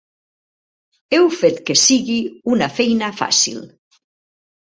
Heu 1.17 1.27
fet 1.41 1.59
que 1.67 1.75
sigui 1.81 2.15
una 2.55 2.71
feina 2.79 3.11
fàcil! 3.21 3.61